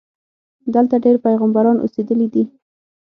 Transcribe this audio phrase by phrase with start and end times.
[0.73, 2.43] دلته ډېر پیغمبران اوسېدلي دي.